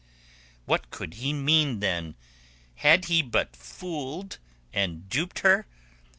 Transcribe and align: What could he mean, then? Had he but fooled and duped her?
What 0.65 0.89
could 0.89 1.13
he 1.13 1.31
mean, 1.31 1.79
then? 1.79 2.15
Had 2.77 3.05
he 3.05 3.21
but 3.21 3.55
fooled 3.55 4.39
and 4.73 5.07
duped 5.07 5.41
her? 5.41 5.67